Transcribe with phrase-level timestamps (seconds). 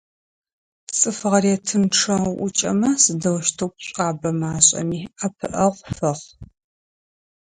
[0.97, 6.15] ЦӀыф гъэретынчъэ уӀукӀэмэ, сыдэущтэу пшӀуабэ машӀэми, ӀэпыӀэгъу фэхъу.